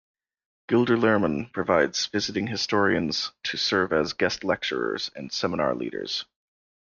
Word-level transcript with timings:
Gilder 0.67 0.97
Lehrman 0.97 1.53
provides 1.53 2.07
visiting 2.07 2.47
historians 2.47 3.33
to 3.43 3.55
serve 3.55 3.93
as 3.93 4.13
guest 4.13 4.43
lecturers 4.43 5.11
and 5.15 5.31
seminar 5.31 5.75
leaders. 5.75 6.25